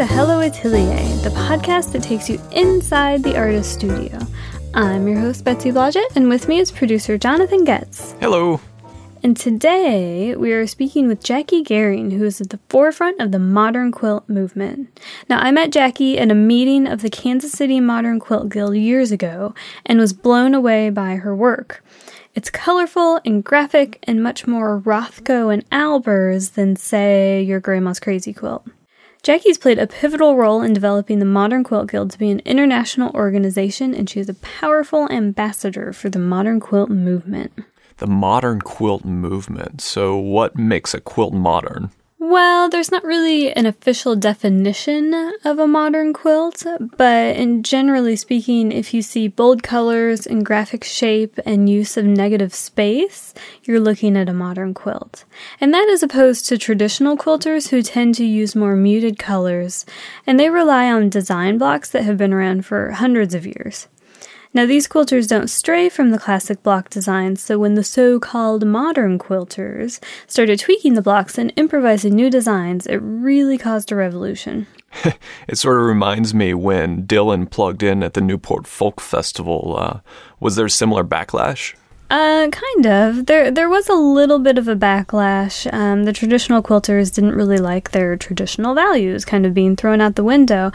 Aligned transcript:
to 0.00 0.06
Hello 0.06 0.40
Atelier, 0.40 0.96
the 1.22 1.28
podcast 1.28 1.92
that 1.92 2.02
takes 2.02 2.30
you 2.30 2.40
inside 2.52 3.22
the 3.22 3.36
artist 3.36 3.74
studio. 3.74 4.18
I'm 4.72 5.06
your 5.06 5.20
host, 5.20 5.44
Betsy 5.44 5.70
Blodgett, 5.72 6.16
and 6.16 6.30
with 6.30 6.48
me 6.48 6.58
is 6.58 6.72
producer 6.72 7.18
Jonathan 7.18 7.64
Getz. 7.64 8.12
Hello. 8.18 8.62
And 9.22 9.36
today 9.36 10.34
we 10.36 10.54
are 10.54 10.66
speaking 10.66 11.06
with 11.06 11.22
Jackie 11.22 11.62
Gehring, 11.62 12.12
who 12.12 12.24
is 12.24 12.40
at 12.40 12.48
the 12.48 12.60
forefront 12.70 13.20
of 13.20 13.30
the 13.30 13.38
modern 13.38 13.92
quilt 13.92 14.26
movement. 14.26 14.98
Now, 15.28 15.38
I 15.38 15.50
met 15.50 15.70
Jackie 15.70 16.18
at 16.18 16.30
a 16.30 16.34
meeting 16.34 16.86
of 16.86 17.02
the 17.02 17.10
Kansas 17.10 17.52
City 17.52 17.78
Modern 17.78 18.20
Quilt 18.20 18.48
Guild 18.48 18.76
years 18.76 19.12
ago 19.12 19.54
and 19.84 19.98
was 19.98 20.14
blown 20.14 20.54
away 20.54 20.88
by 20.88 21.16
her 21.16 21.36
work. 21.36 21.84
It's 22.34 22.48
colorful 22.48 23.20
and 23.26 23.44
graphic 23.44 24.02
and 24.04 24.22
much 24.22 24.46
more 24.46 24.80
Rothko 24.80 25.52
and 25.52 25.68
Albers 25.68 26.54
than, 26.54 26.76
say, 26.76 27.42
your 27.42 27.60
grandma's 27.60 28.00
crazy 28.00 28.32
quilt. 28.32 28.66
Jackie's 29.22 29.58
played 29.58 29.78
a 29.78 29.86
pivotal 29.86 30.36
role 30.36 30.62
in 30.62 30.72
developing 30.72 31.18
the 31.18 31.26
Modern 31.26 31.62
Quilt 31.62 31.90
Guild 31.90 32.10
to 32.10 32.18
be 32.18 32.30
an 32.30 32.40
international 32.46 33.10
organization, 33.14 33.94
and 33.94 34.08
she 34.08 34.18
is 34.18 34.30
a 34.30 34.34
powerful 34.34 35.10
ambassador 35.10 35.92
for 35.92 36.08
the 36.08 36.18
modern 36.18 36.58
quilt 36.58 36.88
movement. 36.88 37.52
The 37.98 38.06
modern 38.06 38.62
quilt 38.62 39.04
movement. 39.04 39.82
So, 39.82 40.16
what 40.16 40.56
makes 40.56 40.94
a 40.94 41.02
quilt 41.02 41.34
modern? 41.34 41.90
Well, 42.22 42.68
there's 42.68 42.92
not 42.92 43.02
really 43.02 43.50
an 43.50 43.64
official 43.64 44.14
definition 44.14 45.14
of 45.42 45.58
a 45.58 45.66
modern 45.66 46.12
quilt, 46.12 46.66
but 46.98 47.34
in 47.34 47.62
generally 47.62 48.14
speaking, 48.14 48.72
if 48.72 48.92
you 48.92 49.00
see 49.00 49.26
bold 49.26 49.62
colors 49.62 50.26
and 50.26 50.44
graphic 50.44 50.84
shape 50.84 51.40
and 51.46 51.70
use 51.70 51.96
of 51.96 52.04
negative 52.04 52.54
space, 52.54 53.32
you're 53.64 53.80
looking 53.80 54.18
at 54.18 54.28
a 54.28 54.34
modern 54.34 54.74
quilt. 54.74 55.24
And 55.62 55.72
that 55.72 55.88
is 55.88 56.02
opposed 56.02 56.46
to 56.48 56.58
traditional 56.58 57.16
quilters 57.16 57.70
who 57.70 57.80
tend 57.80 58.16
to 58.16 58.24
use 58.26 58.54
more 58.54 58.76
muted 58.76 59.18
colors, 59.18 59.86
and 60.26 60.38
they 60.38 60.50
rely 60.50 60.92
on 60.92 61.08
design 61.08 61.56
blocks 61.56 61.88
that 61.88 62.02
have 62.02 62.18
been 62.18 62.34
around 62.34 62.66
for 62.66 62.90
hundreds 62.90 63.34
of 63.34 63.46
years. 63.46 63.88
Now, 64.52 64.66
these 64.66 64.88
quilters 64.88 65.28
don't 65.28 65.48
stray 65.48 65.88
from 65.88 66.10
the 66.10 66.18
classic 66.18 66.64
block 66.64 66.90
designs, 66.90 67.40
so 67.40 67.56
when 67.56 67.74
the 67.74 67.84
so 67.84 68.18
called 68.18 68.66
modern 68.66 69.16
quilters 69.16 70.02
started 70.26 70.58
tweaking 70.58 70.94
the 70.94 71.02
blocks 71.02 71.38
and 71.38 71.52
improvising 71.54 72.16
new 72.16 72.30
designs, 72.30 72.84
it 72.86 72.96
really 72.96 73.56
caused 73.56 73.92
a 73.92 73.96
revolution. 73.96 74.66
it 75.46 75.56
sort 75.56 75.78
of 75.78 75.84
reminds 75.84 76.34
me 76.34 76.52
when 76.52 77.06
Dylan 77.06 77.48
plugged 77.48 77.84
in 77.84 78.02
at 78.02 78.14
the 78.14 78.20
Newport 78.20 78.66
Folk 78.66 79.00
Festival. 79.00 79.76
Uh, 79.78 80.00
was 80.40 80.56
there 80.56 80.66
a 80.66 80.70
similar 80.70 81.04
backlash? 81.04 81.76
Uh, 82.10 82.48
kind 82.50 82.86
of. 82.86 83.26
There, 83.26 83.52
there 83.52 83.68
was 83.68 83.88
a 83.88 83.94
little 83.94 84.40
bit 84.40 84.58
of 84.58 84.66
a 84.66 84.74
backlash. 84.74 85.72
Um, 85.72 86.02
the 86.04 86.12
traditional 86.12 86.60
quilters 86.60 87.14
didn't 87.14 87.36
really 87.36 87.58
like 87.58 87.92
their 87.92 88.16
traditional 88.16 88.74
values 88.74 89.24
kind 89.24 89.46
of 89.46 89.54
being 89.54 89.76
thrown 89.76 90.00
out 90.00 90.16
the 90.16 90.24
window. 90.24 90.72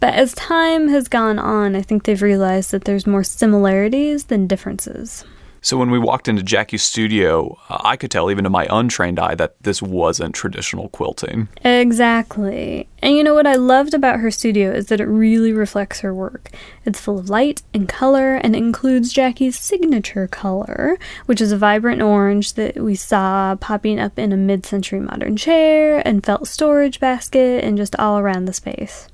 But 0.00 0.14
as 0.14 0.34
time 0.34 0.88
has 0.88 1.06
gone 1.06 1.38
on, 1.38 1.76
I 1.76 1.82
think 1.82 2.02
they've 2.02 2.20
realized 2.20 2.72
that 2.72 2.84
there's 2.84 3.06
more 3.06 3.22
similarities 3.22 4.24
than 4.24 4.48
differences. 4.48 5.24
So 5.64 5.76
when 5.76 5.92
we 5.92 5.98
walked 6.00 6.26
into 6.26 6.42
Jackie's 6.42 6.82
studio, 6.82 7.56
uh, 7.68 7.78
I 7.84 7.96
could 7.96 8.10
tell 8.10 8.32
even 8.32 8.42
to 8.42 8.50
my 8.50 8.66
untrained 8.68 9.20
eye 9.20 9.36
that 9.36 9.54
this 9.62 9.80
wasn't 9.80 10.34
traditional 10.34 10.88
quilting. 10.88 11.46
Exactly. 11.64 12.88
And 13.00 13.16
you 13.16 13.22
know 13.22 13.34
what 13.34 13.46
I 13.46 13.54
loved 13.54 13.94
about 13.94 14.18
her 14.18 14.32
studio 14.32 14.72
is 14.72 14.86
that 14.86 15.00
it 15.00 15.06
really 15.06 15.52
reflects 15.52 16.00
her 16.00 16.12
work. 16.12 16.50
It's 16.84 17.00
full 17.00 17.16
of 17.16 17.30
light 17.30 17.62
and 17.72 17.88
color 17.88 18.34
and 18.34 18.56
includes 18.56 19.12
Jackie's 19.12 19.56
signature 19.56 20.26
color, 20.26 20.98
which 21.26 21.40
is 21.40 21.52
a 21.52 21.58
vibrant 21.58 22.02
orange 22.02 22.54
that 22.54 22.82
we 22.82 22.96
saw 22.96 23.54
popping 23.54 24.00
up 24.00 24.18
in 24.18 24.32
a 24.32 24.36
mid-century 24.36 24.98
modern 24.98 25.36
chair 25.36 26.02
and 26.04 26.26
felt 26.26 26.48
storage 26.48 26.98
basket 26.98 27.62
and 27.62 27.76
just 27.76 27.94
all 28.00 28.18
around 28.18 28.46
the 28.46 28.52
space. 28.52 29.06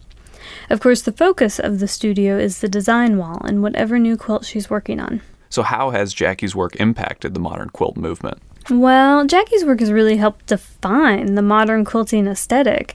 Of 0.70 0.80
course, 0.80 1.02
the 1.02 1.12
focus 1.12 1.58
of 1.60 1.78
the 1.78 1.88
studio 1.88 2.38
is 2.38 2.60
the 2.60 2.68
design 2.70 3.18
wall 3.18 3.42
and 3.44 3.62
whatever 3.62 3.98
new 3.98 4.16
quilt 4.16 4.46
she's 4.46 4.70
working 4.70 4.98
on. 4.98 5.20
So, 5.50 5.62
how 5.62 5.90
has 5.90 6.14
Jackie's 6.14 6.54
work 6.54 6.76
impacted 6.76 7.34
the 7.34 7.40
modern 7.40 7.70
quilt 7.70 7.96
movement? 7.96 8.38
Well, 8.70 9.26
Jackie's 9.26 9.64
work 9.64 9.80
has 9.80 9.90
really 9.90 10.18
helped 10.18 10.46
define 10.46 11.34
the 11.34 11.42
modern 11.42 11.86
quilting 11.86 12.26
aesthetic. 12.26 12.94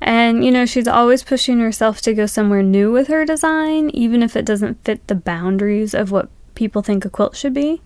And, 0.00 0.44
you 0.44 0.50
know, 0.50 0.66
she's 0.66 0.86
always 0.86 1.22
pushing 1.22 1.60
herself 1.60 2.02
to 2.02 2.12
go 2.12 2.26
somewhere 2.26 2.62
new 2.62 2.92
with 2.92 3.08
her 3.08 3.24
design, 3.24 3.88
even 3.90 4.22
if 4.22 4.36
it 4.36 4.44
doesn't 4.44 4.84
fit 4.84 5.06
the 5.06 5.14
boundaries 5.14 5.94
of 5.94 6.10
what 6.10 6.28
people 6.54 6.82
think 6.82 7.04
a 7.06 7.10
quilt 7.10 7.36
should 7.36 7.54
be. 7.54 7.80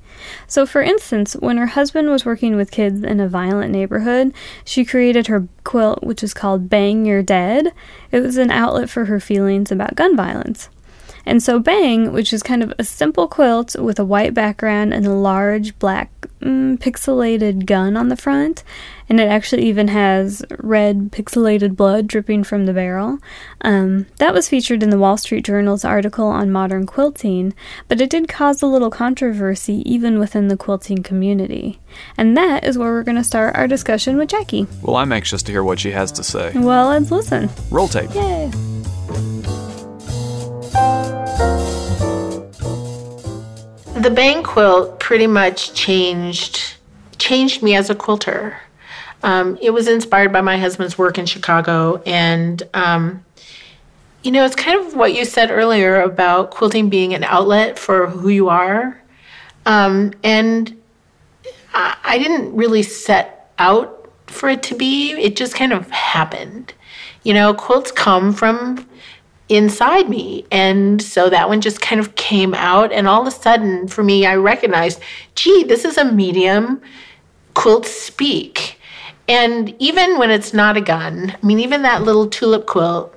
So, 0.47 0.67
for 0.67 0.83
instance, 0.83 1.35
when 1.35 1.57
her 1.59 1.67
husband 1.69 2.11
was 2.11 2.25
working 2.25 2.57
with 2.57 2.73
kids 2.73 3.03
in 3.03 3.21
a 3.21 3.29
violent 3.29 3.73
neighborhood, 3.73 4.35
she 4.65 4.85
created 4.85 5.29
her 5.29 5.47
quilt, 5.63 6.03
which 6.03 6.23
is 6.23 6.35
called 6.35 6.69
Bang 6.69 7.07
You're 7.07 7.23
Dead. 7.23 7.73
It 8.11 8.21
was 8.21 8.37
an 8.37 8.51
outlet 8.51 8.91
for 8.91 9.05
her 9.05 9.21
feelings 9.21 9.71
about 9.71 9.95
gun 9.95 10.17
violence. 10.17 10.71
And 11.29 11.43
so 11.43 11.59
Bang, 11.59 12.13
which 12.13 12.33
is 12.33 12.43
kind 12.43 12.63
of 12.63 12.73
a 12.79 12.85
simple 12.85 13.29
quilt 13.29 13.77
with 13.79 13.99
a 13.99 14.05
white 14.05 14.33
background 14.33 14.95
and 14.95 15.07
a 15.07 15.13
large 15.13 15.79
black 15.79 16.11
mm, 16.41 16.79
pixelated 16.79 17.67
gun 17.67 17.99
on 17.99 18.09
the 18.09 18.17
front, 18.17 18.65
and 19.11 19.21
it 19.21 19.29
actually 19.29 19.65
even 19.65 19.89
has 19.89 20.43
red 20.59 21.13
pixelated 21.13 21.77
blood 21.77 22.07
dripping 22.07 22.45
from 22.45 22.65
the 22.65 22.73
barrel. 22.73 23.19
Um, 23.61 24.07
that 24.17 24.33
was 24.33 24.49
featured 24.49 24.83
in 24.83 24.89
the 24.89 24.99
Wall 24.99 25.19
Street 25.19 25.45
Journal's 25.45 25.85
article 25.85 26.29
on 26.29 26.51
modern 26.51 26.87
quilting, 26.87 27.53
but 27.89 28.01
it 28.01 28.09
did 28.09 28.27
cause 28.27 28.63
a 28.63 28.67
little 28.67 28.91
controversy 28.91 29.83
even 29.85 30.19
within 30.19 30.49
the 30.49 30.57
quilting 30.57 31.03
community. 31.03 31.79
And 32.17 32.39
that 32.39 32.65
is 32.65 32.79
where 32.79 32.91
we're 32.91 33.03
going 33.03 33.17
to 33.17 33.25
start 33.25 33.55
our 33.55 33.69
discussion 33.69 34.17
with 34.17 34.31
Jackie. 34.31 34.67
Well, 34.81 34.97
I'm 34.97 35.13
anxious 35.13 35.43
to 35.43 35.53
hear 35.53 35.63
what 35.63 35.79
she 35.79 35.91
has 35.91 36.11
to 36.13 36.25
say. 36.25 36.53
Well, 36.55 36.89
let's 36.89 37.11
listen. 37.11 37.51
Roll 37.71 37.89
tape. 37.89 38.15
Yay. 38.15 38.51
The 43.99 44.11
bang 44.11 44.45
quilt 44.45 45.01
pretty 45.01 45.27
much 45.27 45.75
changed 45.75 46.77
changed 47.19 47.65
me 47.65 47.75
as 47.75 47.91
a 47.91 47.97
quilter. 47.97 48.57
Um, 49.25 49.59
it 49.61 49.71
was 49.71 49.89
inspired 49.89 50.33
by 50.33 50.41
my 50.41 50.57
husband's 50.57 50.97
work 50.97 51.19
in 51.19 51.27
Chicago, 51.27 52.01
and 52.07 52.63
um, 52.75 53.25
you 54.23 54.31
know, 54.31 54.45
it's 54.45 54.55
kind 54.55 54.79
of 54.79 54.95
what 54.95 55.15
you 55.15 55.25
said 55.25 55.51
earlier 55.51 56.01
about 56.01 56.53
quilting 56.53 56.89
being 56.89 57.13
an 57.13 57.25
outlet 57.25 57.77
for 57.77 58.07
who 58.07 58.29
you 58.29 58.49
are. 58.49 59.03
Um, 59.67 60.13
and 60.23 60.81
I, 61.75 61.97
I 62.05 62.19
didn't 62.19 62.55
really 62.55 62.85
set 62.85 63.53
out 63.59 64.09
for 64.29 64.49
it 64.49 64.63
to 64.65 64.77
be; 64.77 65.11
it 65.11 65.35
just 65.35 65.57
kind 65.57 65.73
of 65.73 65.91
happened. 65.91 66.73
You 67.25 67.35
know, 67.35 67.53
quilts 67.53 67.91
come 67.91 68.33
from 68.33 68.87
inside 69.49 70.09
me. 70.09 70.45
And 70.51 71.01
so 71.01 71.31
that 71.31 71.49
one 71.49 71.61
just 71.61 71.81
kind 71.81 72.01
of 72.01 72.15
came 72.17 72.55
out. 72.55 72.93
And 72.93 73.09
all 73.09 73.23
of 73.23 73.27
a 73.27 73.31
sudden, 73.31 73.89
for 73.89 74.03
me, 74.03 74.27
I 74.27 74.37
recognized, 74.37 75.01
gee, 75.35 75.65
this 75.65 75.85
is 75.85 75.97
a 75.97 76.05
medium 76.05 76.81
quilts 77.55 77.91
speak. 77.91 78.79
And 79.29 79.75
even 79.79 80.19
when 80.19 80.31
it's 80.31 80.55
not 80.55 80.77
a 80.77 80.81
gun, 80.81 81.31
I 81.31 81.47
mean, 81.47 81.61
even 81.61 81.83
that 81.83 82.03
little 82.03 82.29
tulip 82.29 82.67
quilt, 82.67 83.15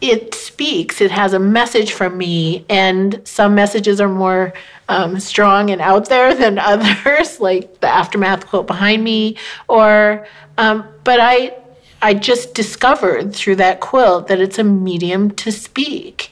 it 0.00 0.34
speaks. 0.34 1.00
It 1.00 1.10
has 1.10 1.32
a 1.32 1.38
message 1.38 1.92
from 1.92 2.18
me, 2.18 2.66
and 2.68 3.20
some 3.24 3.54
messages 3.54 4.02
are 4.02 4.08
more 4.08 4.52
um, 4.90 5.18
strong 5.18 5.70
and 5.70 5.80
out 5.80 6.10
there 6.10 6.34
than 6.42 6.58
others, 6.58 7.40
like 7.40 7.80
the 7.80 7.88
aftermath 7.88 8.46
quilt 8.46 8.66
behind 8.66 9.02
me. 9.02 9.36
Or, 9.66 10.26
um, 10.58 10.86
but 11.04 11.20
I 11.20 11.56
I 12.04 12.12
just 12.12 12.52
discovered 12.52 13.34
through 13.34 13.56
that 13.56 13.80
quilt 13.80 14.28
that 14.28 14.38
it's 14.38 14.58
a 14.58 14.62
medium 14.62 15.30
to 15.36 15.50
speak. 15.50 16.30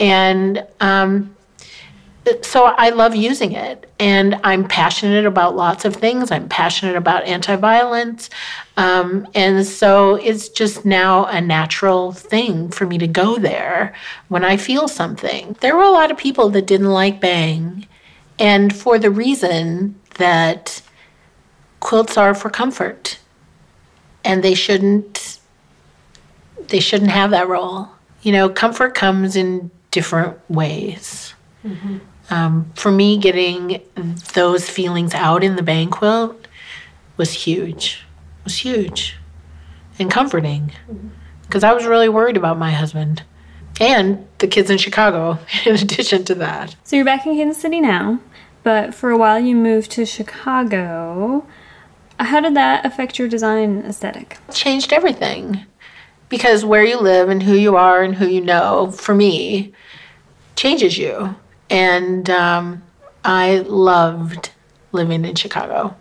And 0.00 0.66
um, 0.80 1.36
so 2.40 2.64
I 2.64 2.88
love 2.88 3.14
using 3.14 3.52
it. 3.52 3.88
And 4.00 4.40
I'm 4.42 4.66
passionate 4.66 5.24
about 5.24 5.54
lots 5.54 5.84
of 5.84 5.94
things. 5.94 6.32
I'm 6.32 6.48
passionate 6.48 6.96
about 6.96 7.22
anti 7.22 7.54
violence. 7.54 8.30
Um, 8.76 9.28
and 9.32 9.64
so 9.64 10.16
it's 10.16 10.48
just 10.48 10.84
now 10.84 11.26
a 11.26 11.40
natural 11.40 12.10
thing 12.10 12.70
for 12.70 12.84
me 12.84 12.98
to 12.98 13.06
go 13.06 13.38
there 13.38 13.94
when 14.26 14.44
I 14.44 14.56
feel 14.56 14.88
something. 14.88 15.56
There 15.60 15.76
were 15.76 15.84
a 15.84 15.90
lot 15.92 16.10
of 16.10 16.18
people 16.18 16.48
that 16.50 16.66
didn't 16.66 16.90
like 16.90 17.20
Bang. 17.20 17.86
And 18.40 18.74
for 18.74 18.98
the 18.98 19.10
reason 19.12 19.94
that 20.16 20.82
quilts 21.78 22.16
are 22.16 22.34
for 22.34 22.50
comfort 22.50 23.20
and 24.24 24.42
they 24.42 24.54
shouldn't 24.54 25.38
they 26.68 26.80
shouldn't 26.80 27.10
have 27.10 27.30
that 27.30 27.48
role. 27.48 27.88
You 28.22 28.32
know, 28.32 28.48
comfort 28.48 28.94
comes 28.94 29.36
in 29.36 29.70
different 29.90 30.38
ways. 30.48 31.34
Mm-hmm. 31.64 31.98
Um, 32.30 32.72
for 32.74 32.90
me, 32.90 33.18
getting 33.18 33.82
those 34.34 34.68
feelings 34.68 35.12
out 35.12 35.44
in 35.44 35.56
the 35.56 35.62
bang 35.62 35.90
quilt 35.90 36.48
was 37.16 37.32
huge. 37.32 38.04
Was 38.44 38.58
huge 38.58 39.16
and 39.98 40.10
comforting 40.10 40.72
because 41.42 41.62
mm-hmm. 41.62 41.70
I 41.70 41.74
was 41.74 41.86
really 41.86 42.08
worried 42.08 42.36
about 42.36 42.58
my 42.58 42.72
husband 42.72 43.22
and 43.80 44.26
the 44.38 44.46
kids 44.46 44.70
in 44.70 44.78
Chicago. 44.78 45.38
In 45.66 45.74
addition 45.74 46.24
to 46.24 46.34
that, 46.36 46.74
so 46.84 46.96
you're 46.96 47.04
back 47.04 47.26
in 47.26 47.36
Kansas 47.36 47.62
City 47.62 47.80
now, 47.80 48.20
but 48.62 48.94
for 48.94 49.10
a 49.10 49.16
while 49.16 49.38
you 49.38 49.54
moved 49.54 49.90
to 49.92 50.04
Chicago. 50.04 51.46
How 52.22 52.40
did 52.40 52.54
that 52.54 52.86
affect 52.86 53.18
your 53.18 53.28
design 53.28 53.84
aesthetic? 53.86 54.38
Changed 54.52 54.92
everything 54.92 55.66
because 56.28 56.64
where 56.64 56.84
you 56.84 56.98
live 56.98 57.28
and 57.28 57.42
who 57.42 57.54
you 57.54 57.76
are 57.76 58.02
and 58.02 58.14
who 58.14 58.26
you 58.26 58.40
know, 58.40 58.90
for 58.90 59.14
me, 59.14 59.72
changes 60.56 60.96
you. 60.96 61.34
And 61.68 62.30
um, 62.30 62.82
I 63.24 63.58
loved 63.58 64.50
living 64.92 65.24
in 65.24 65.34
Chicago. 65.34 65.96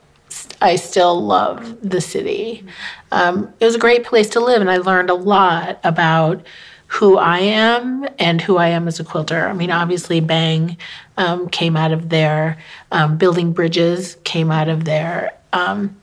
I 0.62 0.75
still 0.75 1.25
love 1.25 1.77
the 1.81 2.00
city. 2.01 2.65
Um, 3.12 3.53
it 3.59 3.65
was 3.65 3.75
a 3.75 3.79
great 3.79 4.06
place 4.06 4.29
to 4.29 4.39
live, 4.39 4.62
and 4.62 4.71
I 4.71 4.77
learned 4.77 5.09
a 5.09 5.15
lot 5.15 5.79
about 5.83 6.45
who 6.88 7.17
I 7.17 7.39
am 7.39 8.07
and 8.19 8.41
who 8.41 8.57
I 8.57 8.67
am 8.67 8.88
as 8.88 9.00
a 9.00 9.03
quilter. 9.03 9.47
I 9.47 9.53
mean, 9.53 9.71
obviously, 9.71 10.19
Bang 10.19 10.77
um, 11.17 11.50
came 11.50 11.75
out 11.75 11.91
of 11.91 12.09
there, 12.09 12.57
um, 12.91 13.17
building 13.17 13.53
bridges 13.53 14.17
came 14.24 14.51
out 14.51 14.67
of 14.67 14.85
there, 14.85 15.31
um, 15.53 16.00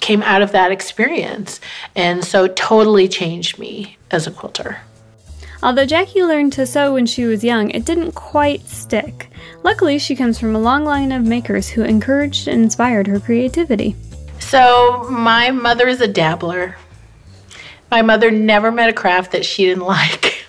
came 0.00 0.22
out 0.22 0.42
of 0.42 0.52
that 0.52 0.72
experience. 0.72 1.60
And 1.94 2.24
so, 2.24 2.46
totally 2.48 3.08
changed 3.08 3.58
me 3.58 3.96
as 4.10 4.26
a 4.26 4.30
quilter. 4.30 4.78
Although 5.62 5.84
Jackie 5.84 6.22
learned 6.22 6.54
to 6.54 6.66
sew 6.66 6.94
when 6.94 7.04
she 7.04 7.24
was 7.24 7.44
young, 7.44 7.70
it 7.70 7.84
didn't 7.84 8.12
quite 8.12 8.66
stick. 8.66 9.30
Luckily, 9.62 9.98
she 9.98 10.16
comes 10.16 10.38
from 10.38 10.56
a 10.56 10.60
long 10.60 10.84
line 10.84 11.12
of 11.12 11.22
makers 11.22 11.68
who 11.68 11.82
encouraged 11.82 12.48
and 12.48 12.62
inspired 12.62 13.06
her 13.06 13.20
creativity. 13.20 13.94
So, 14.38 15.06
my 15.10 15.50
mother 15.50 15.86
is 15.86 16.00
a 16.00 16.08
dabbler. 16.08 16.76
My 17.90 18.00
mother 18.00 18.30
never 18.30 18.72
met 18.72 18.88
a 18.88 18.94
craft 18.94 19.32
that 19.32 19.44
she 19.44 19.66
didn't 19.66 19.84
like. 19.86 20.46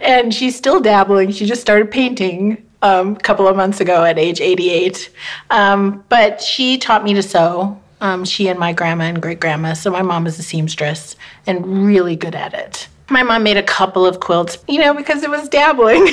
and 0.00 0.32
she's 0.32 0.56
still 0.56 0.80
dabbling. 0.80 1.30
She 1.30 1.44
just 1.44 1.60
started 1.60 1.90
painting 1.90 2.64
um, 2.80 3.16
a 3.16 3.20
couple 3.20 3.46
of 3.46 3.56
months 3.56 3.80
ago 3.80 4.04
at 4.04 4.18
age 4.18 4.40
88. 4.40 5.10
Um, 5.50 6.02
but 6.08 6.40
she 6.40 6.78
taught 6.78 7.04
me 7.04 7.12
to 7.14 7.22
sew. 7.22 7.78
Um, 8.04 8.26
she 8.26 8.48
and 8.48 8.58
my 8.58 8.74
grandma 8.74 9.04
and 9.04 9.22
great 9.22 9.40
grandma. 9.40 9.72
So, 9.72 9.90
my 9.90 10.02
mom 10.02 10.26
is 10.26 10.38
a 10.38 10.42
seamstress 10.42 11.16
and 11.46 11.86
really 11.86 12.16
good 12.16 12.34
at 12.34 12.52
it. 12.52 12.86
My 13.08 13.22
mom 13.22 13.42
made 13.42 13.56
a 13.56 13.62
couple 13.62 14.04
of 14.04 14.20
quilts, 14.20 14.58
you 14.68 14.78
know, 14.78 14.92
because 14.92 15.22
it 15.22 15.30
was 15.30 15.48
dabbling. 15.48 16.08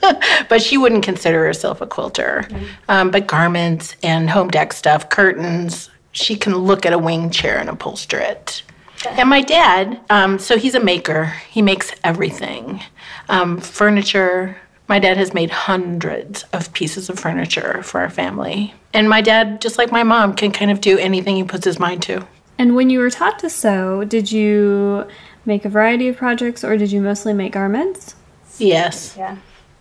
but 0.48 0.62
she 0.62 0.78
wouldn't 0.78 1.04
consider 1.04 1.44
herself 1.44 1.82
a 1.82 1.86
quilter. 1.86 2.48
Um, 2.88 3.10
but 3.10 3.26
garments 3.26 3.96
and 4.02 4.30
home 4.30 4.50
dec 4.50 4.72
stuff, 4.72 5.10
curtains, 5.10 5.90
she 6.12 6.36
can 6.36 6.56
look 6.56 6.86
at 6.86 6.94
a 6.94 6.98
wing 6.98 7.30
chair 7.30 7.58
and 7.58 7.68
upholster 7.68 8.18
it. 8.18 8.62
And 9.06 9.28
my 9.28 9.42
dad, 9.42 10.00
um, 10.08 10.38
so 10.38 10.56
he's 10.56 10.74
a 10.74 10.80
maker. 10.80 11.34
He 11.50 11.60
makes 11.60 11.92
everything 12.02 12.80
um, 13.28 13.60
furniture. 13.60 14.56
My 14.88 14.98
dad 14.98 15.16
has 15.16 15.34
made 15.34 15.50
hundreds 15.50 16.44
of 16.52 16.72
pieces 16.72 17.08
of 17.08 17.18
furniture 17.18 17.82
for 17.82 18.00
our 18.00 18.10
family. 18.10 18.74
And 18.92 19.08
my 19.08 19.20
dad, 19.20 19.60
just 19.60 19.78
like 19.78 19.90
my 19.90 20.04
mom, 20.04 20.34
can 20.34 20.52
kind 20.52 20.70
of 20.70 20.80
do 20.80 20.96
anything 20.98 21.36
he 21.36 21.44
puts 21.44 21.64
his 21.64 21.78
mind 21.78 22.02
to. 22.04 22.26
And 22.58 22.76
when 22.76 22.88
you 22.88 23.00
were 23.00 23.10
taught 23.10 23.38
to 23.40 23.50
sew, 23.50 24.04
did 24.04 24.30
you 24.30 25.06
make 25.44 25.64
a 25.64 25.68
variety 25.68 26.08
of 26.08 26.16
projects 26.16 26.64
or 26.64 26.76
did 26.76 26.92
you 26.92 27.00
mostly 27.00 27.32
make 27.32 27.52
garments? 27.52 28.14
Yes. 28.58 29.14
Yeah. 29.16 29.36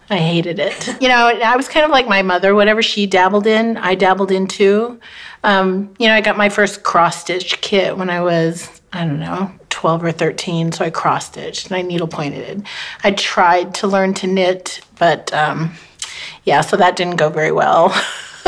I 0.10 0.18
hated 0.18 0.60
it. 0.60 0.90
You 1.02 1.10
know, 1.10 1.28
I 1.28 1.56
was 1.56 1.68
kind 1.68 1.84
of 1.84 1.92
like 1.92 2.08
my 2.08 2.22
mother. 2.22 2.56
Whatever 2.56 2.82
she 2.82 3.06
dabbled 3.06 3.48
in, 3.48 3.78
I 3.78 3.96
dabbled 3.96 4.32
in 4.32 4.48
too. 4.48 5.00
Um, 5.44 5.94
you 6.00 6.08
know, 6.08 6.14
I 6.14 6.22
got 6.22 6.38
my 6.38 6.50
first 6.50 6.84
cross 6.84 7.22
stitch 7.22 7.62
kit 7.62 7.98
when 7.98 8.10
I 8.10 8.22
was, 8.22 8.82
I 8.92 9.06
don't 9.06 9.20
know, 9.20 9.52
12 9.76 10.06
or 10.06 10.12
13. 10.14 10.72
So 10.72 10.86
I 10.86 10.90
cross 10.90 11.28
stitched 11.28 11.68
and 11.68 11.76
I 11.76 11.82
needle 11.82 12.08
pointed. 12.08 12.66
I 13.04 13.12
tried 13.12 13.76
to 13.76 13.88
learn 13.88 14.14
to 14.16 14.28
knit, 14.28 14.80
but 14.98 15.34
um, 15.34 15.74
yeah, 16.46 16.62
so 16.62 16.78
that 16.78 16.96
didn't 16.96 17.18
go 17.18 17.30
very 17.30 17.52
well. 17.52 17.92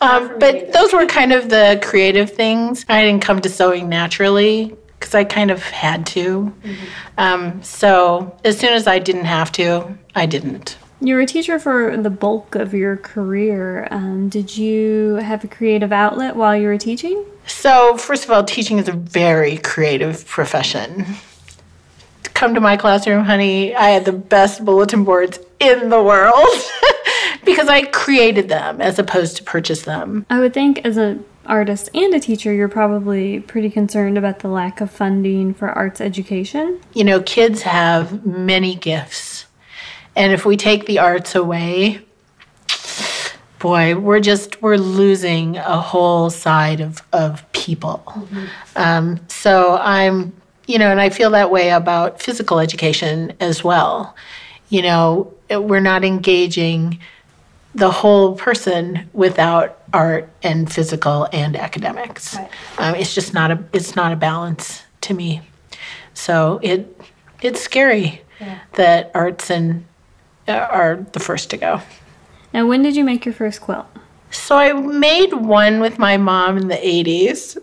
um, 0.00 0.36
but 0.40 0.72
those 0.72 0.92
were 0.92 1.06
kind 1.06 1.32
of 1.32 1.48
the 1.48 1.80
creative 1.80 2.30
things. 2.30 2.84
I 2.88 3.02
didn't 3.02 3.22
come 3.22 3.40
to 3.42 3.48
sewing 3.48 3.88
naturally 3.88 4.76
because 4.98 5.14
I 5.14 5.22
kind 5.22 5.52
of 5.52 5.62
had 5.62 6.06
to. 6.06 6.52
Mm-hmm. 6.64 6.74
Um, 7.16 7.62
so 7.62 8.36
as 8.44 8.58
soon 8.58 8.72
as 8.72 8.88
I 8.88 8.98
didn't 8.98 9.26
have 9.26 9.52
to, 9.52 9.96
I 10.16 10.26
didn't. 10.26 10.76
You 11.00 11.16
were 11.16 11.20
a 11.20 11.26
teacher 11.26 11.58
for 11.58 11.96
the 11.96 12.10
bulk 12.10 12.54
of 12.54 12.72
your 12.72 12.96
career. 12.96 13.88
Um, 13.90 14.28
did 14.28 14.56
you 14.56 15.16
have 15.16 15.44
a 15.44 15.48
creative 15.48 15.92
outlet 15.92 16.36
while 16.36 16.56
you 16.56 16.66
were 16.66 16.78
teaching? 16.78 17.24
So, 17.46 17.96
first 17.96 18.24
of 18.24 18.30
all, 18.30 18.44
teaching 18.44 18.78
is 18.78 18.88
a 18.88 18.92
very 18.92 19.58
creative 19.58 20.26
profession. 20.26 21.04
Come 22.32 22.54
to 22.54 22.60
my 22.60 22.76
classroom, 22.76 23.24
honey. 23.24 23.74
I 23.74 23.90
had 23.90 24.04
the 24.04 24.12
best 24.12 24.64
bulletin 24.64 25.04
boards 25.04 25.38
in 25.60 25.88
the 25.88 26.02
world 26.02 26.48
because 27.44 27.68
I 27.68 27.82
created 27.82 28.48
them 28.48 28.80
as 28.80 28.98
opposed 28.98 29.36
to 29.36 29.42
purchase 29.44 29.82
them. 29.82 30.24
I 30.30 30.40
would 30.40 30.54
think 30.54 30.78
as 30.84 30.96
a 30.96 31.18
artist 31.46 31.90
and 31.94 32.14
a 32.14 32.20
teacher, 32.20 32.52
you're 32.52 32.68
probably 32.68 33.40
pretty 33.40 33.70
concerned 33.70 34.16
about 34.16 34.40
the 34.40 34.48
lack 34.48 34.80
of 34.80 34.90
funding 34.90 35.54
for 35.54 35.68
arts 35.68 36.00
education. 36.00 36.80
You 36.94 37.04
know, 37.04 37.20
kids 37.20 37.62
have 37.62 38.24
many 38.24 38.74
gifts. 38.74 39.46
And 40.16 40.32
if 40.32 40.44
we 40.44 40.56
take 40.56 40.86
the 40.86 40.98
arts 40.98 41.34
away, 41.34 42.04
boy, 43.58 43.96
we're 43.98 44.20
just 44.20 44.60
we're 44.60 44.76
losing 44.76 45.56
a 45.56 45.80
whole 45.80 46.30
side 46.30 46.80
of 46.80 47.02
of 47.12 47.50
people. 47.52 48.02
Mm-hmm. 48.06 48.44
Um, 48.76 49.20
so 49.28 49.76
I'm, 49.78 50.32
you 50.66 50.78
know, 50.78 50.90
and 50.90 51.00
I 51.00 51.08
feel 51.08 51.30
that 51.30 51.50
way 51.50 51.70
about 51.70 52.20
physical 52.20 52.60
education 52.60 53.32
as 53.40 53.64
well. 53.64 54.14
You 54.68 54.82
know, 54.82 55.34
we're 55.50 55.80
not 55.80 56.04
engaging 56.04 56.98
the 57.74 57.90
whole 57.90 58.36
person 58.36 59.08
without 59.12 59.78
art 59.92 60.28
and 60.42 60.70
physical 60.72 61.28
and 61.32 61.56
academics. 61.56 62.36
Right. 62.36 62.50
Um, 62.78 62.94
it's 62.94 63.14
just 63.14 63.34
not 63.34 63.50
a 63.50 63.64
it's 63.72 63.96
not 63.96 64.12
a 64.12 64.16
balance 64.16 64.82
to 65.02 65.14
me. 65.14 65.40
So 66.12 66.60
it 66.62 67.00
it's 67.40 67.60
scary 67.60 68.22
yeah. 68.40 68.60
that 68.74 69.10
arts 69.14 69.50
and 69.50 69.84
are 70.48 71.04
the 71.12 71.20
first 71.20 71.50
to 71.50 71.56
go. 71.56 71.80
Now, 72.52 72.66
when 72.66 72.82
did 72.82 72.96
you 72.96 73.04
make 73.04 73.24
your 73.24 73.34
first 73.34 73.60
quilt? 73.60 73.86
So 74.30 74.56
I 74.56 74.72
made 74.72 75.32
one 75.32 75.80
with 75.80 75.98
my 75.98 76.16
mom 76.16 76.56
in 76.56 76.68
the 76.68 76.76
80s, 76.76 77.56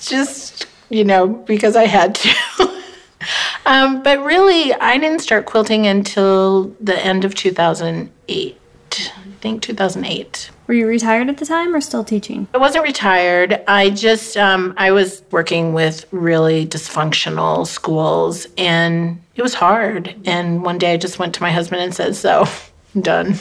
just 0.00 0.66
you 0.88 1.04
know 1.04 1.28
because 1.28 1.76
I 1.76 1.86
had 1.86 2.14
to. 2.16 2.82
um, 3.66 4.02
but 4.02 4.22
really, 4.24 4.72
I 4.74 4.98
didn't 4.98 5.20
start 5.20 5.46
quilting 5.46 5.86
until 5.86 6.74
the 6.80 6.98
end 6.98 7.24
of 7.24 7.34
2008. 7.34 8.60
I 8.98 9.40
think 9.40 9.62
2008. 9.62 10.50
Were 10.66 10.74
you 10.74 10.86
retired 10.86 11.28
at 11.28 11.38
the 11.38 11.46
time 11.46 11.74
or 11.74 11.80
still 11.80 12.04
teaching? 12.04 12.48
I 12.52 12.58
wasn't 12.58 12.84
retired. 12.84 13.62
I 13.68 13.90
just 13.90 14.36
um, 14.36 14.74
I 14.76 14.90
was 14.90 15.22
working 15.30 15.74
with 15.74 16.06
really 16.10 16.66
dysfunctional 16.66 17.66
schools, 17.66 18.46
and 18.58 19.22
it 19.36 19.42
was 19.42 19.54
hard. 19.54 20.14
And 20.24 20.62
one 20.64 20.78
day 20.78 20.94
I 20.94 20.96
just 20.96 21.18
went 21.18 21.34
to 21.36 21.42
my 21.42 21.52
husband 21.52 21.82
and 21.82 21.94
said, 21.94 22.16
"So, 22.16 22.46
I'm 22.94 23.02
done." 23.02 23.34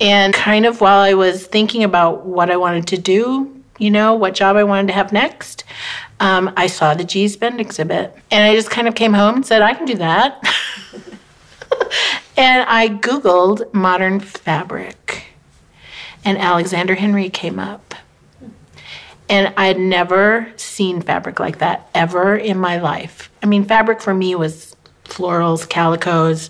And 0.00 0.32
kind 0.32 0.64
of 0.64 0.80
while 0.80 1.00
I 1.00 1.14
was 1.14 1.46
thinking 1.46 1.84
about 1.84 2.24
what 2.24 2.50
I 2.50 2.56
wanted 2.56 2.86
to 2.88 2.98
do, 2.98 3.54
you 3.78 3.90
know, 3.90 4.14
what 4.14 4.34
job 4.34 4.56
I 4.56 4.64
wanted 4.64 4.86
to 4.88 4.94
have 4.94 5.12
next, 5.12 5.64
um, 6.20 6.52
I 6.56 6.68
saw 6.68 6.94
the 6.94 7.04
Gee's 7.04 7.36
Bend 7.36 7.60
exhibit, 7.60 8.16
and 8.30 8.44
I 8.44 8.54
just 8.54 8.70
kind 8.70 8.88
of 8.88 8.94
came 8.94 9.12
home 9.12 9.36
and 9.36 9.46
said, 9.46 9.60
"I 9.62 9.74
can 9.74 9.86
do 9.86 9.96
that." 9.96 10.42
And 12.40 12.64
I 12.70 12.88
Googled 12.88 13.74
modern 13.74 14.18
fabric, 14.18 15.24
and 16.24 16.38
Alexander 16.38 16.94
Henry 16.94 17.28
came 17.28 17.58
up. 17.58 17.94
And 19.28 19.52
I'd 19.58 19.78
never 19.78 20.50
seen 20.56 21.02
fabric 21.02 21.38
like 21.38 21.58
that 21.58 21.90
ever 21.94 22.34
in 22.34 22.56
my 22.56 22.78
life. 22.78 23.30
I 23.42 23.46
mean, 23.46 23.66
fabric 23.66 24.00
for 24.00 24.14
me 24.14 24.34
was 24.36 24.74
florals, 25.04 25.68
calicos, 25.68 26.48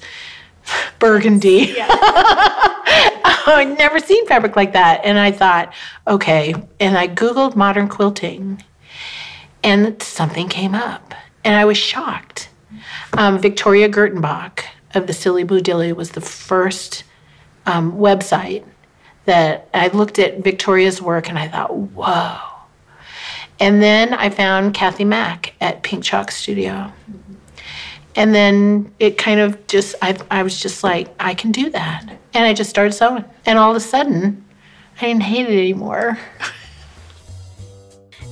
burgundy. 1.01 1.75
Yeah. 1.77 1.89
I'd 3.49 3.75
never 3.77 3.99
seen 3.99 4.25
fabric 4.29 4.55
like 4.55 4.75
that. 4.75 5.01
And 5.03 5.19
I 5.19 5.33
thought, 5.33 5.75
okay. 6.07 6.55
And 6.79 6.97
I 6.97 7.09
Googled 7.09 7.57
modern 7.57 7.89
quilting, 7.89 8.63
and 9.65 10.01
something 10.01 10.49
came 10.49 10.77
up. 10.77 11.15
And 11.45 11.57
I 11.57 11.65
was 11.65 11.77
shocked. 11.77 12.49
Um, 13.15 13.41
Victoria 13.41 13.89
Gertenbach 13.89 14.67
of 14.95 15.07
the 15.07 15.13
Silly 15.13 15.45
Blue 15.45 15.61
Dilly 15.61 15.93
was 15.93 16.11
the 16.11 16.21
first 16.21 17.05
um, 17.67 17.93
website 17.93 18.65
that 19.25 19.69
I 19.73 19.89
looked 19.89 20.19
at 20.19 20.43
Victoria's 20.43 21.01
work 21.01 21.29
and 21.29 21.39
I 21.39 21.49
thought, 21.49 21.75
whoa. 21.75 22.39
And 23.61 23.83
then 23.83 24.15
I 24.15 24.31
found 24.31 24.75
Kathy 24.75 25.05
Mack 25.05 25.55
at 25.61 25.83
Pink 25.83 26.03
Chalk 26.03 26.31
Studio. 26.31 26.93
And 28.17 28.35
then 28.35 28.93
it 28.99 29.19
kind 29.19 29.39
of 29.39 29.67
just, 29.67 29.95
I, 30.03 30.19
I 30.31 30.43
was 30.43 30.59
just 30.59 30.83
like, 30.83 31.09
I 31.21 31.35
can 31.35 31.53
do 31.53 31.71
that. 31.71 32.09
And 32.35 32.45
I 32.45 32.55
just 32.55 32.71
started 32.71 32.93
sewing. 32.93 33.25
And 33.47 33.59
all 33.59 33.71
of 33.71 33.77
a 33.77 33.81
sudden, 33.81 34.45
I 35.01 35.07
didn't 35.07 35.23
hate 35.23 35.47
it 35.47 35.59
anymore. 35.59 36.19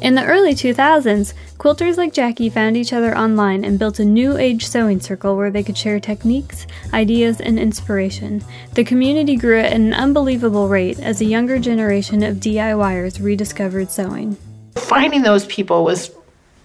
In 0.01 0.15
the 0.15 0.25
early 0.25 0.55
2000s, 0.55 1.35
quilters 1.59 1.97
like 1.97 2.13
Jackie 2.13 2.49
found 2.49 2.77
each 2.77 2.93
other 2.93 3.19
online 3.19 3.65
and 3.65 3.81
built 3.81 3.99
a 3.99 4.05
new 4.05 4.37
age 4.37 4.65
sewing 4.65 5.01
circle 5.01 5.37
where 5.37 5.51
they 5.51 5.65
could 5.65 5.77
share 5.77 5.99
techniques, 5.99 6.69
ideas, 6.95 7.41
and 7.41 7.59
inspiration. 7.59 8.45
The 8.75 8.85
community 8.85 9.35
grew 9.35 9.59
at 9.59 9.73
an 9.73 9.93
unbelievable 9.93 10.69
rate 10.69 11.01
as 11.01 11.21
a 11.21 11.25
younger 11.25 11.59
generation 11.59 12.23
of 12.23 12.37
DIYers 12.37 13.23
rediscovered 13.23 13.91
sewing. 13.91 14.37
Finding 14.77 15.23
those 15.23 15.47
people 15.47 15.83
was 15.83 16.13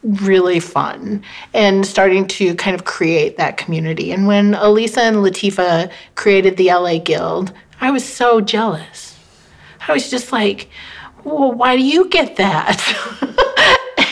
really 0.04 0.60
fun 0.60 1.24
and 1.56 1.88
starting 1.88 2.28
to 2.28 2.54
kind 2.54 2.76
of 2.76 2.86
create 2.86 3.38
that 3.38 3.58
community. 3.58 4.12
And 4.12 4.28
when 4.28 4.54
Alissa 4.54 5.00
and 5.00 5.18
Latifah 5.18 5.92
created 6.14 6.58
the 6.58 6.68
LA 6.68 7.00
Guild, 7.00 7.52
I 7.82 7.90
was 7.90 8.06
so 8.06 8.42
jealous. 8.42 9.18
I 9.88 9.92
was 9.92 10.12
just 10.12 10.32
like, 10.32 10.70
well, 11.24 11.52
why 11.52 11.76
do 11.78 11.84
you 11.84 12.10
get 12.10 12.36
that? 12.38 12.82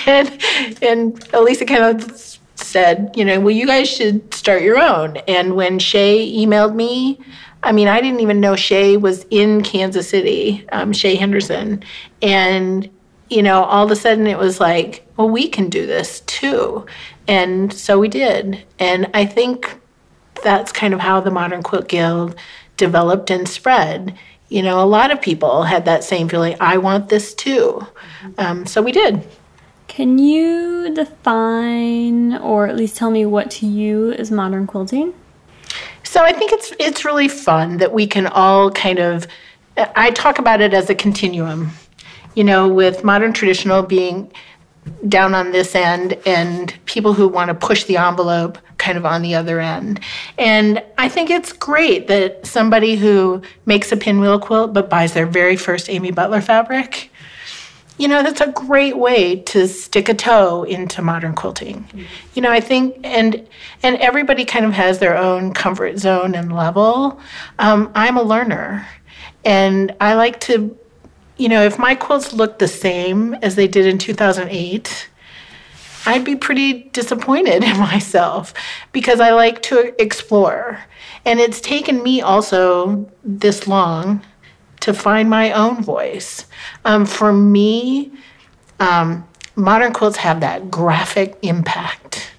and 0.07 0.29
and 0.81 1.19
Alissa 1.31 1.67
kind 1.67 1.83
of 1.83 2.37
said, 2.55 3.11
you 3.15 3.25
know, 3.25 3.39
well, 3.39 3.51
you 3.51 3.65
guys 3.65 3.89
should 3.89 4.33
start 4.33 4.61
your 4.61 4.79
own. 4.79 5.17
And 5.27 5.55
when 5.55 5.79
Shay 5.79 6.31
emailed 6.31 6.75
me, 6.75 7.19
I 7.63 7.71
mean, 7.71 7.87
I 7.87 8.01
didn't 8.01 8.21
even 8.21 8.39
know 8.39 8.55
Shay 8.55 8.97
was 8.97 9.25
in 9.29 9.61
Kansas 9.61 10.09
City, 10.09 10.65
um, 10.71 10.93
Shay 10.93 11.15
Henderson. 11.15 11.83
And, 12.21 12.89
you 13.29 13.43
know, 13.43 13.63
all 13.63 13.85
of 13.85 13.91
a 13.91 13.95
sudden 13.95 14.25
it 14.27 14.37
was 14.37 14.59
like, 14.59 15.05
well, 15.17 15.29
we 15.29 15.47
can 15.47 15.69
do 15.69 15.85
this 15.85 16.21
too. 16.21 16.85
And 17.27 17.71
so 17.71 17.99
we 17.99 18.07
did. 18.07 18.63
And 18.79 19.09
I 19.13 19.25
think 19.25 19.79
that's 20.43 20.71
kind 20.71 20.93
of 20.93 20.99
how 20.99 21.19
the 21.19 21.31
Modern 21.31 21.61
Quilt 21.61 21.87
Guild 21.87 22.35
developed 22.77 23.29
and 23.29 23.47
spread. 23.47 24.17
You 24.51 24.61
know, 24.61 24.83
a 24.83 24.85
lot 24.85 25.11
of 25.11 25.21
people 25.21 25.63
had 25.63 25.85
that 25.85 26.03
same 26.03 26.27
feeling, 26.27 26.57
I 26.59 26.77
want 26.77 27.07
this 27.07 27.33
too. 27.33 27.87
Um, 28.37 28.65
so 28.65 28.81
we 28.81 28.91
did. 28.91 29.25
Can 29.87 30.17
you 30.17 30.93
define 30.93 32.35
or 32.35 32.67
at 32.67 32.75
least 32.75 32.97
tell 32.97 33.11
me 33.11 33.25
what 33.25 33.49
to 33.51 33.65
you 33.65 34.11
is 34.11 34.29
modern 34.29 34.67
quilting? 34.67 35.13
So 36.03 36.21
I 36.21 36.33
think 36.33 36.51
it's 36.51 36.73
it's 36.79 37.05
really 37.05 37.29
fun 37.29 37.77
that 37.77 37.93
we 37.93 38.05
can 38.05 38.27
all 38.27 38.71
kind 38.71 38.99
of 38.99 39.25
I 39.77 40.11
talk 40.11 40.37
about 40.37 40.59
it 40.59 40.73
as 40.73 40.89
a 40.89 40.95
continuum. 40.95 41.69
You 42.35 42.43
know, 42.43 42.67
with 42.67 43.05
modern 43.05 43.31
traditional 43.31 43.83
being 43.83 44.33
down 45.07 45.33
on 45.33 45.51
this 45.51 45.75
end 45.75 46.17
and 46.25 46.77
people 46.83 47.13
who 47.13 47.29
want 47.29 47.47
to 47.47 47.53
push 47.53 47.85
the 47.85 47.95
envelope 47.95 48.57
kind 48.81 48.97
of 48.97 49.05
on 49.05 49.21
the 49.21 49.35
other 49.35 49.61
end. 49.61 50.01
And 50.37 50.83
I 50.97 51.07
think 51.07 51.29
it's 51.29 51.53
great 51.53 52.07
that 52.07 52.45
somebody 52.45 52.97
who 52.97 53.41
makes 53.65 53.91
a 53.91 53.97
pinwheel 53.97 54.39
quilt 54.39 54.73
but 54.73 54.89
buys 54.89 55.13
their 55.13 55.27
very 55.27 55.55
first 55.55 55.89
Amy 55.89 56.11
Butler 56.11 56.41
fabric 56.41 57.11
you 57.97 58.07
know 58.07 58.23
that's 58.23 58.41
a 58.41 58.51
great 58.51 58.97
way 58.97 59.35
to 59.41 59.67
stick 59.67 60.09
a 60.09 60.13
toe 60.13 60.63
into 60.63 61.03
modern 61.03 61.35
quilting 61.35 61.83
mm-hmm. 61.83 62.03
you 62.33 62.41
know 62.41 62.49
i 62.49 62.59
think 62.59 62.97
and 63.03 63.47
and 63.83 63.97
everybody 63.97 64.43
kind 64.43 64.65
of 64.65 64.73
has 64.73 64.97
their 64.97 65.15
own 65.15 65.53
comfort 65.53 65.99
zone 65.99 66.33
and 66.33 66.55
level 66.55 67.19
um, 67.59 67.91
i'm 67.93 68.17
a 68.17 68.23
learner 68.23 68.87
and 69.45 69.93
i 70.01 70.15
like 70.15 70.39
to 70.39 70.75
you 71.37 71.47
know 71.47 71.61
if 71.61 71.77
my 71.77 71.93
quilts 71.93 72.33
look 72.33 72.57
the 72.57 72.67
same 72.67 73.35
as 73.35 73.55
they 73.55 73.67
did 73.67 73.85
in 73.85 73.97
2008 73.99 75.09
i'd 76.05 76.23
be 76.23 76.35
pretty 76.35 76.83
disappointed 76.89 77.63
in 77.63 77.77
myself 77.77 78.53
because 78.91 79.19
i 79.19 79.31
like 79.31 79.61
to 79.61 79.93
explore 80.01 80.79
and 81.25 81.39
it's 81.39 81.61
taken 81.61 82.01
me 82.01 82.21
also 82.21 83.09
this 83.23 83.67
long 83.67 84.21
to 84.81 84.93
find 84.93 85.29
my 85.29 85.51
own 85.51 85.81
voice. 85.81 86.45
Um, 86.85 87.05
for 87.05 87.31
me, 87.31 88.11
um, 88.79 89.27
modern 89.55 89.93
quilts 89.93 90.17
have 90.17 90.41
that 90.41 90.69
graphic 90.69 91.37
impact. 91.43 92.31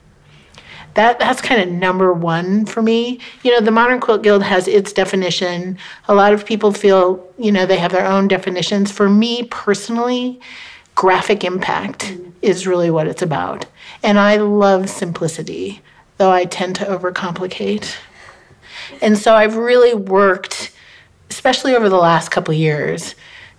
That 0.95 1.19
that's 1.19 1.41
kind 1.41 1.63
of 1.63 1.71
number 1.71 2.13
one 2.13 2.67
for 2.67 2.83
me. 2.83 3.19
You 3.43 3.53
know, 3.53 3.61
the 3.61 3.71
Modern 3.71 3.99
Quilt 3.99 4.23
Guild 4.23 4.43
has 4.43 4.69
its 4.69 4.93
definition. 4.93 5.79
A 6.07 6.15
lot 6.15 6.35
of 6.35 6.45
people 6.45 6.71
feel, 6.71 7.27
you 7.39 7.51
know, 7.51 7.65
they 7.65 7.79
have 7.79 7.93
their 7.93 8.05
own 8.05 8.29
definitions. 8.29 8.93
For 8.93 9.09
me 9.09 9.45
personally, 9.45 10.39
graphic 10.95 11.45
impact 11.45 12.17
is 12.43 12.67
really 12.67 12.91
what 12.91 13.07
it's 13.07 13.23
about. 13.23 13.67
And 14.03 14.19
I 14.19 14.37
love 14.37 14.91
simplicity, 14.91 15.81
though 16.19 16.31
I 16.31 16.45
tend 16.45 16.77
to 16.77 16.85
overcomplicate. 16.85 17.97
And 19.01 19.17
so 19.17 19.35
I've 19.35 19.57
really 19.57 19.95
worked 19.95 20.73
especially 21.33 21.75
over 21.75 21.89
the 21.89 21.97
last 21.97 22.31
couple 22.31 22.53
years, 22.53 23.15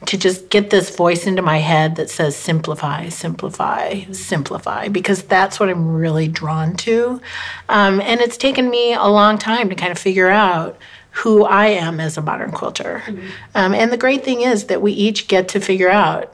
to 0.06 0.18
just 0.18 0.50
get 0.50 0.70
this 0.70 0.96
voice 0.96 1.26
into 1.26 1.42
my 1.42 1.58
head 1.58 1.96
that 1.96 2.10
says 2.10 2.36
simplify, 2.36 3.10
simplify, 3.10 4.04
simplify, 4.12 4.88
because 4.90 5.24
that's 5.24 5.60
what 5.60 5.70
I'm 5.70 5.96
really 5.96 6.28
drawn 6.28 6.76
to. 6.78 7.20
Um, 7.68 8.00
and 8.02 8.22
it's 8.22 8.38
taken 8.38 8.70
me 8.70 8.94
a 8.94 9.06
long 9.06 9.40
time 9.40 9.70
to 9.70 9.76
kind 9.76 9.92
of 9.92 9.98
figure 9.98 10.30
out 10.30 10.78
who 11.12 11.46
I 11.46 11.68
am 11.68 12.00
as 12.00 12.18
a 12.18 12.22
modern 12.22 12.52
quilter. 12.52 13.02
Mm-hmm. 13.06 13.28
Um, 13.56 13.74
and 13.74 13.92
the 13.92 13.98
great 13.98 14.24
thing 14.24 14.42
is 14.42 14.66
that 14.66 14.82
we 14.82 14.92
each 14.92 15.28
get 15.28 15.48
to 15.50 15.60
figure 15.60 15.90
out 15.90 16.34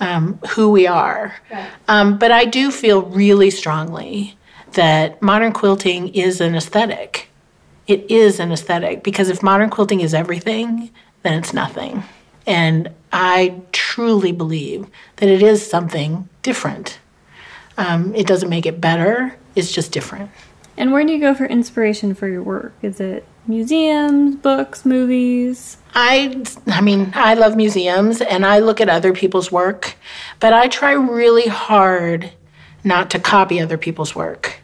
um, 0.00 0.38
who 0.50 0.70
we 0.70 0.86
are. 0.86 1.34
Right. 1.50 1.70
Um, 1.88 2.18
but 2.18 2.30
I 2.30 2.44
do 2.44 2.70
feel 2.70 3.02
really 3.02 3.50
strongly 3.50 4.36
that 4.72 5.22
modern 5.22 5.52
quilting 5.52 6.08
is 6.08 6.40
an 6.40 6.54
aesthetic 6.56 7.28
it 7.86 8.10
is 8.10 8.40
an 8.40 8.52
aesthetic 8.52 9.02
because 9.02 9.28
if 9.28 9.42
modern 9.42 9.70
quilting 9.70 10.00
is 10.00 10.14
everything, 10.14 10.90
then 11.22 11.34
it's 11.34 11.52
nothing. 11.52 12.02
And 12.46 12.90
I 13.12 13.60
truly 13.72 14.32
believe 14.32 14.86
that 15.16 15.28
it 15.28 15.42
is 15.42 15.66
something 15.66 16.28
different. 16.42 16.98
Um, 17.76 18.14
it 18.14 18.26
doesn't 18.26 18.48
make 18.48 18.66
it 18.66 18.80
better, 18.80 19.36
it's 19.54 19.72
just 19.72 19.92
different. 19.92 20.30
And 20.76 20.92
where 20.92 21.04
do 21.04 21.12
you 21.12 21.20
go 21.20 21.34
for 21.34 21.46
inspiration 21.46 22.14
for 22.14 22.28
your 22.28 22.42
work? 22.42 22.74
Is 22.82 23.00
it 23.00 23.26
museums, 23.46 24.36
books, 24.36 24.84
movies? 24.84 25.76
I 25.94 26.44
I 26.66 26.80
mean, 26.80 27.12
I 27.14 27.34
love 27.34 27.56
museums 27.56 28.20
and 28.20 28.44
I 28.44 28.58
look 28.58 28.80
at 28.80 28.88
other 28.88 29.12
people's 29.12 29.52
work, 29.52 29.94
but 30.40 30.52
I 30.52 30.68
try 30.68 30.92
really 30.92 31.46
hard 31.46 32.32
not 32.82 33.10
to 33.10 33.18
copy 33.18 33.60
other 33.60 33.78
people's 33.78 34.14
work. 34.14 34.56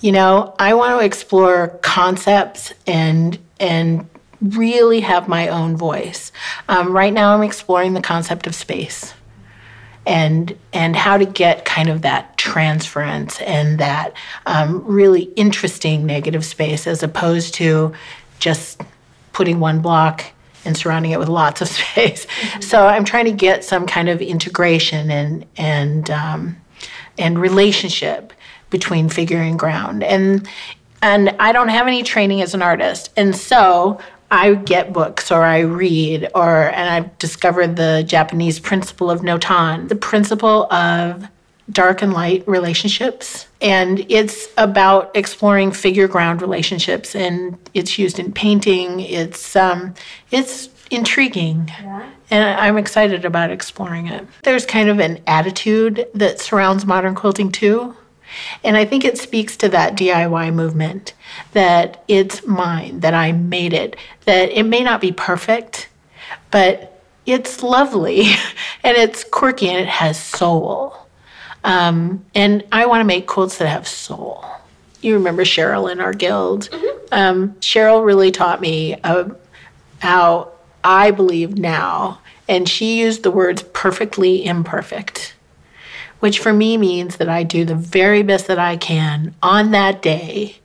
You 0.00 0.12
know, 0.12 0.54
I 0.58 0.74
want 0.74 0.98
to 0.98 1.04
explore 1.04 1.78
concepts 1.82 2.72
and 2.86 3.38
and 3.60 4.08
really 4.40 5.00
have 5.00 5.28
my 5.28 5.48
own 5.48 5.76
voice. 5.76 6.32
Um, 6.68 6.92
right 6.92 7.12
now, 7.12 7.34
I'm 7.34 7.42
exploring 7.42 7.94
the 7.94 8.00
concept 8.00 8.46
of 8.46 8.54
space 8.54 9.12
and 10.06 10.56
and 10.72 10.96
how 10.96 11.18
to 11.18 11.26
get 11.26 11.64
kind 11.64 11.88
of 11.88 12.02
that 12.02 12.37
transference 12.48 13.40
and 13.42 13.78
that 13.78 14.14
um, 14.46 14.82
really 14.86 15.24
interesting 15.36 16.06
negative 16.06 16.44
space 16.44 16.86
as 16.86 17.02
opposed 17.02 17.52
to 17.54 17.92
just 18.38 18.80
putting 19.34 19.60
one 19.60 19.80
block 19.80 20.24
and 20.64 20.76
surrounding 20.76 21.10
it 21.10 21.18
with 21.18 21.28
lots 21.28 21.60
of 21.60 21.68
space. 21.80 22.24
Mm-hmm. 22.24 22.60
So 22.62 22.86
I'm 22.86 23.04
trying 23.04 23.26
to 23.26 23.32
get 23.32 23.64
some 23.64 23.86
kind 23.86 24.08
of 24.08 24.22
integration 24.22 25.10
and 25.10 25.44
and 25.56 26.10
um, 26.10 26.56
and 27.18 27.38
relationship 27.38 28.32
between 28.70 29.10
figure 29.10 29.40
and 29.40 29.58
ground. 29.58 30.02
And 30.02 30.48
and 31.02 31.36
I 31.38 31.52
don't 31.52 31.68
have 31.68 31.86
any 31.86 32.02
training 32.02 32.40
as 32.40 32.54
an 32.54 32.62
artist. 32.62 33.10
And 33.16 33.36
so 33.36 34.00
I 34.30 34.54
get 34.54 34.92
books 34.92 35.30
or 35.30 35.42
I 35.42 35.60
read 35.60 36.28
or 36.34 36.70
and 36.70 36.88
I've 36.90 37.18
discovered 37.18 37.76
the 37.76 38.04
Japanese 38.06 38.58
principle 38.58 39.10
of 39.10 39.20
notan, 39.20 39.88
the 39.88 39.96
principle 39.96 40.72
of 40.72 41.28
dark 41.70 42.02
and 42.02 42.12
light 42.12 42.46
relationships. 42.46 43.46
And 43.60 44.06
it's 44.10 44.48
about 44.56 45.10
exploring 45.14 45.72
figure 45.72 46.08
ground 46.08 46.40
relationships 46.40 47.14
and 47.14 47.58
it's 47.74 47.98
used 47.98 48.18
in 48.18 48.32
painting. 48.32 49.00
It's 49.00 49.56
um 49.56 49.94
it's 50.30 50.68
intriguing. 50.90 51.66
Yeah. 51.68 52.10
And 52.30 52.60
I'm 52.60 52.78
excited 52.78 53.24
about 53.24 53.50
exploring 53.50 54.06
it. 54.06 54.26
There's 54.42 54.66
kind 54.66 54.88
of 54.88 55.00
an 55.00 55.20
attitude 55.26 56.06
that 56.14 56.40
surrounds 56.40 56.86
modern 56.86 57.14
quilting 57.14 57.50
too. 57.52 57.96
And 58.62 58.76
I 58.76 58.84
think 58.84 59.04
it 59.04 59.16
speaks 59.18 59.56
to 59.58 59.68
that 59.70 59.96
DIY 59.96 60.52
movement 60.54 61.14
that 61.52 62.04
it's 62.08 62.46
mine, 62.46 63.00
that 63.00 63.14
I 63.14 63.32
made 63.32 63.72
it, 63.72 63.96
that 64.26 64.50
it 64.50 64.64
may 64.64 64.82
not 64.82 65.00
be 65.00 65.12
perfect, 65.12 65.88
but 66.50 67.00
it's 67.24 67.62
lovely 67.62 68.22
and 68.84 68.96
it's 68.96 69.24
quirky 69.24 69.68
and 69.68 69.78
it 69.78 69.88
has 69.88 70.22
soul. 70.22 71.07
Um, 71.64 72.24
and 72.34 72.64
I 72.72 72.86
want 72.86 73.00
to 73.00 73.04
make 73.04 73.26
quilts 73.26 73.58
that 73.58 73.68
have 73.68 73.86
soul. 73.88 74.44
You 75.00 75.14
remember 75.14 75.44
Cheryl 75.44 75.90
in 75.90 76.00
our 76.00 76.12
guild? 76.12 76.70
Mm-hmm. 76.70 77.06
Um, 77.12 77.52
Cheryl 77.54 78.04
really 78.04 78.30
taught 78.30 78.60
me 78.60 78.94
uh, 79.04 79.28
how 80.00 80.52
I 80.82 81.10
believe 81.10 81.58
now, 81.58 82.20
and 82.48 82.68
she 82.68 83.00
used 83.00 83.22
the 83.22 83.30
words 83.30 83.62
perfectly 83.62 84.44
imperfect 84.44 85.34
which 86.20 86.38
for 86.38 86.52
me 86.52 86.76
means 86.76 87.16
that 87.16 87.28
I 87.28 87.42
do 87.42 87.64
the 87.64 87.74
very 87.74 88.22
best 88.22 88.46
that 88.48 88.58
I 88.58 88.76
can 88.76 89.34
on 89.42 89.70
that 89.72 90.02
day. 90.02 90.56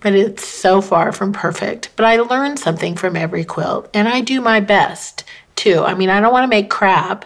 But 0.00 0.14
it's 0.14 0.46
so 0.46 0.80
far 0.80 1.12
from 1.12 1.32
perfect. 1.32 1.90
But 1.96 2.06
I 2.06 2.16
learn 2.16 2.56
something 2.56 2.96
from 2.96 3.16
every 3.16 3.44
quilt, 3.44 3.88
and 3.92 4.08
I 4.08 4.20
do 4.20 4.40
my 4.40 4.60
best 4.60 5.24
too. 5.56 5.82
I 5.82 5.94
mean, 5.94 6.10
I 6.10 6.20
don't 6.20 6.32
want 6.32 6.44
to 6.44 6.54
make 6.54 6.70
crap. 6.70 7.24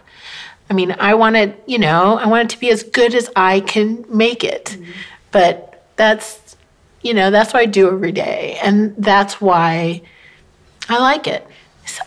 I 0.70 0.72
mean, 0.72 0.92
I 0.92 1.14
want 1.14 1.34
it, 1.34 1.62
you 1.66 1.78
know, 1.78 2.16
I 2.16 2.28
want 2.28 2.44
it 2.44 2.54
to 2.54 2.60
be 2.60 2.70
as 2.70 2.84
good 2.84 3.14
as 3.14 3.28
I 3.34 3.60
can 3.60 4.04
make 4.08 4.44
it. 4.44 4.66
Mm-hmm. 4.66 4.90
But 5.32 5.84
that's, 5.96 6.56
you 7.02 7.12
know, 7.12 7.32
that's 7.32 7.52
what 7.52 7.60
I 7.60 7.66
do 7.66 7.88
every 7.88 8.12
day. 8.12 8.58
And 8.62 8.94
that's 8.96 9.40
why 9.40 10.02
I 10.88 10.98
like 10.98 11.26
it. 11.26 11.46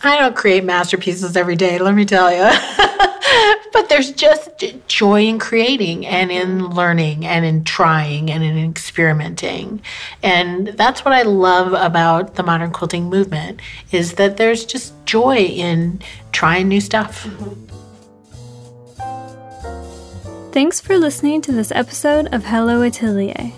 I 0.01 0.17
don't 0.17 0.35
create 0.35 0.63
masterpieces 0.63 1.35
every 1.35 1.57
day, 1.57 1.77
let 1.77 1.93
me 1.93 2.05
tell 2.05 2.31
you. 2.31 2.43
but 3.73 3.89
there's 3.89 4.11
just 4.11 4.49
joy 4.87 5.23
in 5.23 5.39
creating 5.39 6.05
and 6.05 6.31
in 6.31 6.67
learning 6.69 7.25
and 7.25 7.43
in 7.43 7.65
trying 7.65 8.31
and 8.31 8.43
in 8.43 8.57
experimenting. 8.69 9.81
And 10.21 10.67
that's 10.69 11.03
what 11.03 11.13
I 11.13 11.23
love 11.23 11.73
about 11.73 12.35
the 12.35 12.43
modern 12.43 12.71
quilting 12.71 13.09
movement 13.09 13.61
is 13.91 14.13
that 14.13 14.37
there's 14.37 14.63
just 14.63 14.93
joy 15.05 15.37
in 15.37 16.01
trying 16.31 16.69
new 16.69 16.79
stuff. 16.79 17.27
Thanks 20.53 20.79
for 20.79 20.99
listening 20.99 21.41
to 21.41 21.51
this 21.51 21.71
episode 21.71 22.31
of 22.31 22.45
Hello 22.45 22.83
Atelier. 22.83 23.51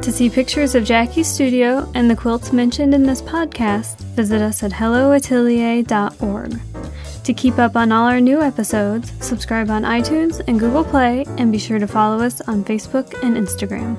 To 0.00 0.10
see 0.10 0.30
pictures 0.30 0.74
of 0.74 0.84
Jackie's 0.84 1.26
studio 1.28 1.86
and 1.94 2.08
the 2.08 2.16
quilts 2.16 2.50
mentioned 2.50 2.94
in 2.94 3.02
this 3.02 3.20
podcast, 3.20 3.98
visit 4.16 4.40
us 4.40 4.62
at 4.62 4.72
helloatelier.org. 4.72 6.60
To 7.24 7.34
keep 7.34 7.58
up 7.58 7.76
on 7.76 7.92
all 7.92 8.06
our 8.06 8.22
new 8.22 8.40
episodes, 8.40 9.12
subscribe 9.22 9.68
on 9.68 9.82
iTunes 9.82 10.40
and 10.48 10.58
Google 10.58 10.82
Play, 10.82 11.26
and 11.36 11.52
be 11.52 11.58
sure 11.58 11.78
to 11.78 11.86
follow 11.86 12.24
us 12.24 12.40
on 12.40 12.64
Facebook 12.64 13.22
and 13.22 13.36
Instagram. 13.36 13.98